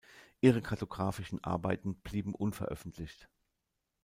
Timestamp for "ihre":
0.39-0.63